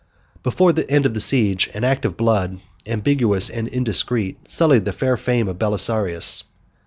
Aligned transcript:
Before 0.41 0.73
the 0.73 0.89
end 0.89 1.05
of 1.05 1.13
the 1.13 1.19
siege, 1.19 1.69
an 1.75 1.83
act 1.83 2.05
of 2.05 2.17
blood, 2.17 2.59
ambiguous 2.87 3.51
and 3.51 3.67
indiscreet, 3.67 4.49
sullied 4.49 4.83
the 4.85 4.93
fair 4.93 5.15
fame 5.15 5.47
of 5.47 5.59
Belisarius. 5.59 6.43